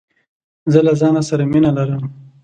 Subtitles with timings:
[0.71, 2.03] زه له ځانه سره مینه لرم.